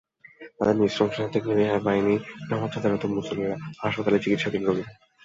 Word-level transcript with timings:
তাদের 0.57 0.75
নৃশংসতা 0.77 1.27
থেকে 1.27 1.49
রেহাই 1.49 1.81
পায়নি 1.85 2.15
নামাজ 2.49 2.71
আদায়রত 2.77 3.03
মুসল্লিরা, 3.11 3.55
হাসপাতালে 3.83 4.17
চিকিত্সাধীন 4.19 4.63
রোগীরা। 4.65 4.91